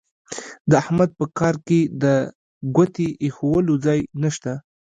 د 0.69 0.71
احمد 0.81 1.09
په 1.19 1.25
کار 1.39 1.55
کې 1.67 1.79
د 2.03 2.05
ګوتې 2.75 3.07
اېښولو 3.23 3.73
ځای 3.85 3.99
نه 4.21 4.29
شته. 4.35 4.53